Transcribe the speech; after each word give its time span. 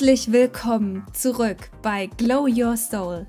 Herzlich 0.00 0.32
willkommen 0.32 1.04
zurück 1.12 1.68
bei 1.82 2.06
Glow 2.16 2.48
Your 2.48 2.78
Soul, 2.78 3.26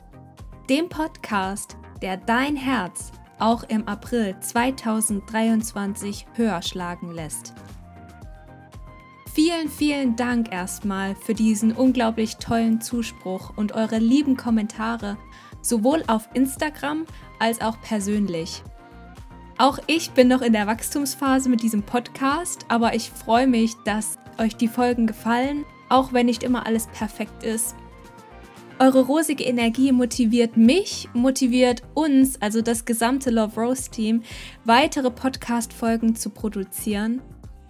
dem 0.70 0.88
Podcast, 0.88 1.76
der 2.02 2.16
dein 2.16 2.56
Herz 2.56 3.12
auch 3.39 3.64
im 3.64 3.86
April 3.89 4.38
2023 4.39 6.28
höher 6.36 6.62
schlagen 6.62 7.12
lässt. 7.12 7.54
Vielen, 9.34 9.68
vielen 9.68 10.15
Dank 10.15 10.54
erstmal 10.54 11.14
für 11.15 11.34
diesen 11.34 11.74
unglaublich 11.74 12.38
tollen 12.38 12.79
Zuspruch 12.79 13.51
und 13.57 13.74
eure 13.74 14.00
lieben 14.00 14.38
Kommentare, 14.38 15.18
sowohl 15.62 16.06
auf 16.07 16.29
Instagram 16.34 17.06
als 17.38 17.60
auch 17.60 17.82
persönlich. 17.82 18.64
Auch 19.57 19.78
ich 19.88 20.12
bin 20.12 20.29
noch 20.29 20.42
in 20.42 20.54
der 20.54 20.68
Wachstumsphase 20.68 21.50
mit 21.50 21.64
diesem 21.64 21.84
Podcast, 21.84 22.64
aber 22.70 22.96
ich 22.96 23.10
freue 23.12 23.48
mich, 23.48 23.74
dass 23.84 24.15
euch 24.38 24.56
die 24.56 24.70
Folgen 24.70 25.06
gefallen, 25.06 25.65
auch 25.91 26.13
wenn 26.13 26.25
nicht 26.25 26.43
immer 26.43 26.65
alles 26.65 26.87
perfekt 26.87 27.43
ist. 27.43 27.75
Eure 28.79 29.01
rosige 29.01 29.43
Energie 29.43 29.91
motiviert 29.91 30.57
mich, 30.57 31.07
motiviert 31.14 31.83
uns, 31.93 32.41
also 32.41 32.64
das 32.64 32.86
gesamte 32.86 33.30
Love 33.30 33.61
Rose 33.61 33.91
Team, 33.91 34.23
weitere 34.66 35.11
Podcast-Folgen 35.11 36.16
zu 36.16 36.31
produzieren. 36.31 37.22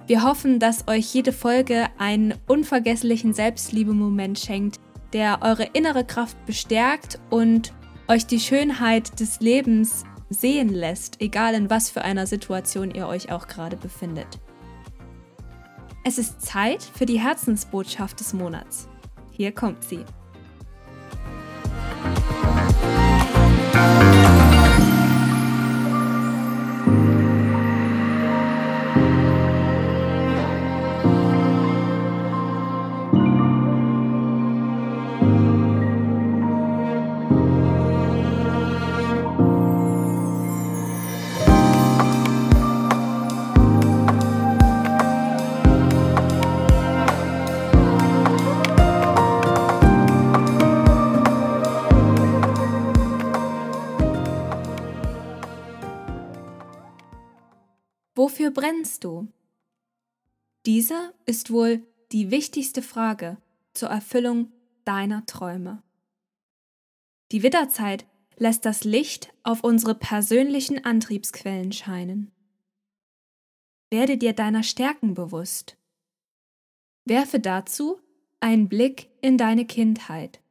Wir 0.07 0.23
hoffen, 0.23 0.59
dass 0.59 0.87
euch 0.87 1.13
jede 1.13 1.33
Folge 1.33 1.87
einen 1.97 2.33
unvergesslichen 2.47 3.33
Selbstliebe-Moment 3.33 4.39
schenkt, 4.39 4.79
der 5.11 5.39
eure 5.41 5.63
innere 5.73 6.05
Kraft 6.05 6.37
bestärkt 6.45 7.19
und 7.29 7.73
euch 8.07 8.25
die 8.25 8.39
Schönheit 8.39 9.19
des 9.19 9.41
Lebens 9.41 10.05
sehen 10.29 10.69
lässt, 10.69 11.19
egal 11.21 11.55
in 11.55 11.69
was 11.69 11.89
für 11.89 12.03
einer 12.03 12.25
Situation 12.25 12.91
ihr 12.91 13.07
euch 13.07 13.31
auch 13.33 13.47
gerade 13.47 13.75
befindet. 13.75 14.39
Es 16.03 16.17
ist 16.17 16.41
Zeit 16.41 16.81
für 16.81 17.05
die 17.05 17.19
Herzensbotschaft 17.19 18.19
des 18.19 18.33
Monats. 18.33 18.87
Hier 19.31 19.51
kommt 19.51 19.83
sie. 19.83 20.03
Wofür 58.51 58.63
brennst 58.63 59.05
du? 59.05 59.27
Diese 60.65 61.13
ist 61.25 61.51
wohl 61.51 61.87
die 62.11 62.31
wichtigste 62.31 62.81
Frage 62.81 63.37
zur 63.73 63.87
Erfüllung 63.87 64.51
deiner 64.83 65.25
Träume. 65.25 65.81
Die 67.31 67.43
Widderzeit 67.43 68.05
lässt 68.35 68.65
das 68.65 68.83
Licht 68.83 69.33
auf 69.43 69.63
unsere 69.63 69.95
persönlichen 69.95 70.83
Antriebsquellen 70.83 71.71
scheinen. 71.71 72.31
Werde 73.89 74.17
dir 74.17 74.33
deiner 74.33 74.63
Stärken 74.63 75.13
bewusst. 75.13 75.77
Werfe 77.05 77.39
dazu 77.39 77.99
einen 78.41 78.67
Blick 78.67 79.09
in 79.21 79.37
deine 79.37 79.65
Kindheit. 79.65 80.41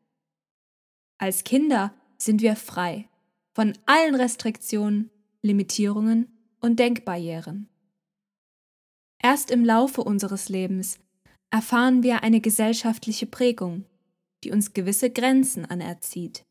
Als 1.19 1.45
Kinder 1.45 1.93
sind 2.17 2.41
wir 2.41 2.57
frei 2.57 3.11
von 3.53 3.77
allen 3.85 4.15
Restriktionen, 4.15 5.11
Limitierungen 5.43 6.29
und 6.61 6.79
Denkbarrieren. 6.79 7.69
Erst 9.23 9.51
im 9.51 9.65
Laufe 9.65 10.03
unseres 10.03 10.49
Lebens 10.49 10.99
erfahren 11.51 12.03
wir 12.03 12.23
eine 12.23 12.41
gesellschaftliche 12.41 13.27
Prägung, 13.27 13.85
die 14.45 14.51
uns 14.51 14.73
gewisse 14.73 15.11
Grenzen 15.11 15.67
anerzieht. 15.67 16.45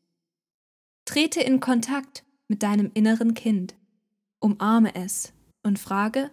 Trete 1.04 1.40
in 1.40 1.58
Kontakt 1.58 2.24
mit 2.46 2.62
deinem 2.62 2.90
inneren 2.94 3.34
Kind, 3.34 3.74
umarme 4.38 4.94
es 4.94 5.32
und 5.64 5.78
frage, 5.78 6.30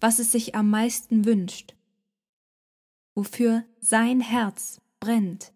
was 0.00 0.18
es 0.18 0.32
sich 0.32 0.54
am 0.54 0.70
meisten 0.70 1.24
wünscht, 1.24 1.74
wofür 3.14 3.64
sein 3.80 4.20
Herz 4.20 4.80
brennt. 4.98 5.52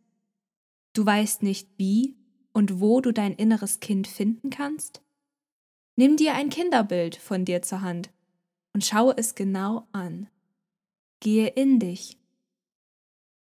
Du 0.93 1.05
weißt 1.05 1.43
nicht, 1.43 1.69
wie 1.77 2.17
und 2.53 2.81
wo 2.81 3.01
du 3.01 3.12
dein 3.12 3.33
inneres 3.33 3.81
Kind 3.81 4.07
finden 4.07 4.51
kannst? 4.51 5.03
Nimm 5.97 6.17
dir 6.17 6.35
ein 6.35 6.51
Kinderbild 6.51 7.17
von 7.17 7.45
dir 7.45 7.62
zur 7.62 7.83
Hand 7.83 8.11
und 8.72 8.84
schaue 8.84 9.14
es 9.16 9.34
genau 9.34 9.86
an. 9.92 10.28
Gehe 11.20 11.48
in 11.48 11.78
dich. 11.78 12.19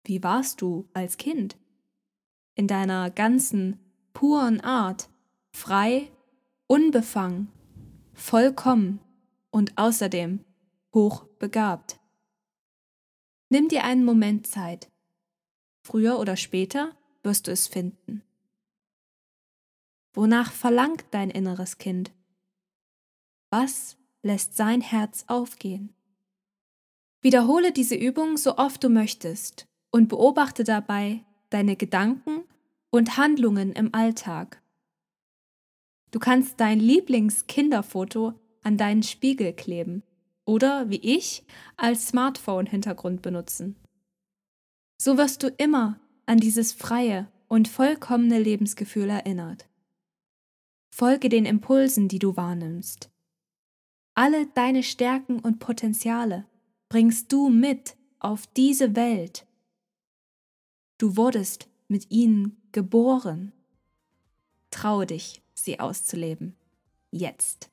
Wie 0.04 0.24
warst 0.24 0.62
du 0.62 0.90
als 0.94 1.18
Kind? 1.18 1.58
In 2.56 2.68
deiner 2.68 3.10
ganzen, 3.12 3.80
puren 4.14 4.62
Art, 4.62 5.10
frei, 5.54 6.12
unbefangen, 6.68 7.50
vollkommen 8.14 9.00
und 9.52 9.78
außerdem 9.78 10.44
hochbegabt. 10.94 12.00
Nimm 13.50 13.68
dir 13.68 13.84
einen 13.84 14.06
Moment 14.06 14.48
Zeit. 14.48 14.90
Früher 15.84 16.20
oder 16.20 16.38
später 16.38 16.96
wirst 17.24 17.48
du 17.48 17.52
es 17.52 17.68
finden. 17.68 18.24
Wonach 20.14 20.52
verlangt 20.52 21.06
dein 21.12 21.30
inneres 21.30 21.78
Kind? 21.78 22.12
Was 23.50 23.98
lässt 24.24 24.56
sein 24.56 24.82
Herz 24.82 25.26
aufgehen? 25.28 25.94
Wiederhole 27.22 27.72
diese 27.72 27.96
Übung 27.96 28.38
so 28.38 28.58
oft 28.58 28.84
du 28.84 28.90
möchtest 28.90 29.68
und 29.92 30.10
beobachte 30.10 30.64
dabei 30.64 31.24
deine 31.50 31.76
Gedanken 31.76 32.44
und 32.90 33.18
Handlungen 33.18 33.74
im 33.74 33.94
Alltag. 33.94 34.62
Du 36.10 36.20
kannst 36.20 36.60
dein 36.60 36.80
Lieblingskinderfoto 36.80 38.34
an 38.64 38.78
deinen 38.78 39.04
Spiegel 39.04 39.54
kleben 39.54 40.04
oder, 40.46 40.90
wie 40.90 40.98
ich, 40.98 41.44
als 41.78 42.08
Smartphone-Hintergrund 42.08 43.22
benutzen. 43.22 43.76
So 44.98 45.18
wirst 45.18 45.44
du 45.44 45.48
immer 45.48 46.00
an 46.26 46.40
dieses 46.40 46.74
freie 46.74 47.28
und 47.48 47.68
vollkommene 47.68 48.40
Lebensgefühl 48.40 49.10
erinnert. 49.10 49.68
Folge 50.90 51.30
den 51.30 51.46
Impulsen, 51.46 52.08
die 52.08 52.20
du 52.20 52.36
wahrnimmst. 52.36 53.11
Alle 54.24 54.46
deine 54.46 54.84
Stärken 54.84 55.40
und 55.40 55.58
Potenziale 55.58 56.46
bringst 56.90 57.34
du 57.34 57.50
mit 57.50 57.96
auf 58.20 58.46
diese 58.46 58.96
Welt. 58.96 59.48
Du 61.00 61.18
wurdest 61.18 61.68
mit 61.88 62.12
ihnen 62.12 62.62
geboren. 62.72 63.52
Traue 64.70 65.08
dich, 65.08 65.42
sie 65.56 65.80
auszuleben. 65.80 66.56
Jetzt. 67.10 67.72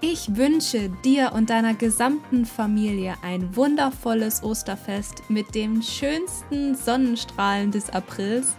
Ich 0.00 0.36
wünsche 0.36 0.88
dir 1.04 1.32
und 1.34 1.50
deiner 1.50 1.74
gesamten 1.74 2.46
Familie 2.46 3.14
ein 3.20 3.54
wundervolles 3.54 4.42
Osterfest 4.42 5.28
mit 5.28 5.54
den 5.54 5.82
schönsten 5.82 6.74
Sonnenstrahlen 6.74 7.70
des 7.70 7.90
Aprils 7.90 8.56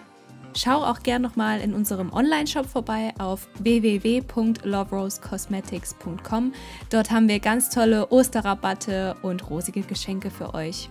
Schau 0.62 0.84
auch 0.84 1.00
gern 1.00 1.22
nochmal 1.22 1.62
in 1.62 1.74
unserem 1.74 2.12
Online-Shop 2.12 2.66
vorbei 2.66 3.14
auf 3.18 3.48
www.loverosecosmetics.com. 3.60 6.52
Dort 6.90 7.12
haben 7.12 7.30
wir 7.30 7.40
ganz 7.40 7.70
tolle 7.70 8.12
Osterrabatte 8.12 9.16
und 9.22 9.50
rosige 9.50 9.84
Geschenke 9.84 10.30
für 10.30 10.54
euch. 10.54 10.90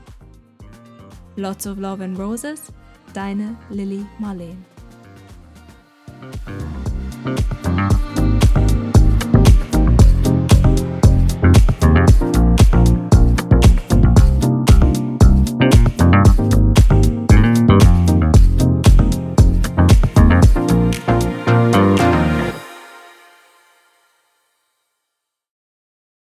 Lots 1.37 1.67
of 1.67 1.77
Love 1.77 2.03
and 2.03 2.19
Roses, 2.19 2.73
deine 3.13 3.59
Lily 3.69 4.07
Marleen. 4.19 4.65